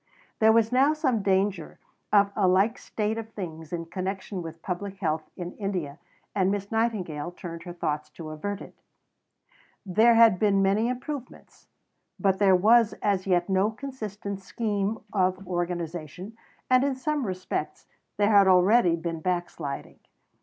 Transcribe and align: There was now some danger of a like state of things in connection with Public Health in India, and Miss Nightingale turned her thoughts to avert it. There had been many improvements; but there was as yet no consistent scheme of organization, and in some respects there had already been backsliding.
There 0.39 0.51
was 0.51 0.71
now 0.71 0.93
some 0.93 1.21
danger 1.21 1.77
of 2.11 2.31
a 2.35 2.47
like 2.47 2.79
state 2.79 3.19
of 3.19 3.29
things 3.33 3.71
in 3.71 3.85
connection 3.85 4.41
with 4.41 4.63
Public 4.63 4.97
Health 4.97 5.29
in 5.37 5.55
India, 5.57 5.99
and 6.33 6.49
Miss 6.49 6.71
Nightingale 6.71 7.29
turned 7.29 7.61
her 7.65 7.73
thoughts 7.73 8.09
to 8.17 8.31
avert 8.31 8.61
it. 8.61 8.73
There 9.85 10.15
had 10.15 10.39
been 10.39 10.63
many 10.63 10.87
improvements; 10.89 11.67
but 12.19 12.39
there 12.39 12.55
was 12.55 12.93
as 13.03 13.27
yet 13.27 13.47
no 13.47 13.69
consistent 13.69 14.39
scheme 14.39 14.97
of 15.13 15.45
organization, 15.47 16.35
and 16.67 16.83
in 16.83 16.95
some 16.95 17.23
respects 17.27 17.85
there 18.17 18.31
had 18.35 18.47
already 18.47 18.95
been 18.95 19.19
backsliding. 19.19 19.99